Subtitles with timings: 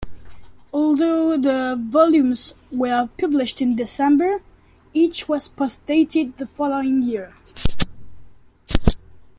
[0.73, 4.41] Although the volumes were published in December,
[4.95, 7.35] each was postdated the following year.